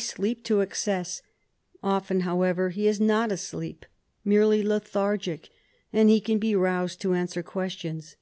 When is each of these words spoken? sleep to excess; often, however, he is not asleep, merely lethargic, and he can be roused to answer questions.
sleep 0.00 0.44
to 0.44 0.60
excess; 0.60 1.22
often, 1.82 2.20
however, 2.20 2.70
he 2.70 2.86
is 2.86 3.00
not 3.00 3.32
asleep, 3.32 3.84
merely 4.24 4.62
lethargic, 4.62 5.50
and 5.92 6.08
he 6.08 6.20
can 6.20 6.38
be 6.38 6.54
roused 6.54 7.00
to 7.00 7.14
answer 7.14 7.42
questions. 7.42 8.14